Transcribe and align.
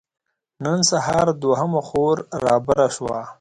نن 0.63 0.79
سهار 0.89 1.27
دوهمه 1.41 1.81
خور 1.87 2.17
رابره 2.43 2.87
شوه. 2.95 3.19